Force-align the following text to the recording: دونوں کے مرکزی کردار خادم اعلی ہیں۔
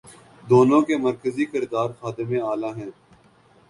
دونوں 0.49 0.81
کے 0.81 0.97
مرکزی 0.97 1.45
کردار 1.45 1.89
خادم 1.99 2.29
اعلی 2.43 2.71
ہیں۔ 2.77 2.91